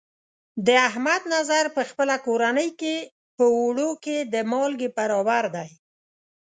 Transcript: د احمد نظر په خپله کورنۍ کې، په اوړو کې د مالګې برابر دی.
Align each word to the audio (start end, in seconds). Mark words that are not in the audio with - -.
د 0.65 0.69
احمد 0.87 1.21
نظر 1.35 1.63
په 1.75 1.81
خپله 1.89 2.15
کورنۍ 2.25 2.69
کې، 2.79 2.95
په 3.37 3.45
اوړو 3.57 3.89
کې 4.03 4.17
د 4.33 4.35
مالګې 4.51 4.89
برابر 4.97 5.43
دی. 5.55 5.69